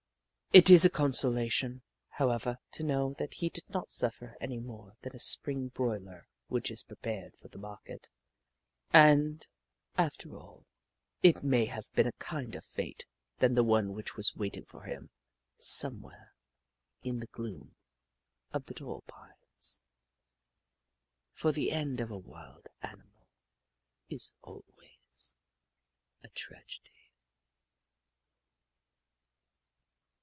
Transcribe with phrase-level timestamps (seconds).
[0.53, 4.97] It is a consolation, how ever, to know that he did not suffer any more
[5.01, 8.09] than a spring broiler which is prepared for the market,
[8.91, 9.47] and,
[9.97, 10.65] after all,
[11.23, 13.05] it may have been a kinder fate
[13.37, 15.09] than the one which was waiting for him
[15.57, 16.33] somewhere
[17.01, 17.77] in the gloom
[18.51, 19.79] of the tall pines,
[21.31, 23.29] for the end of a wild animal
[24.09, 25.33] is always
[26.23, 26.89] a tragedy.